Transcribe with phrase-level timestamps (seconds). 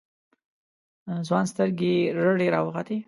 [1.27, 2.95] ځوان سترگې رډې راوختې.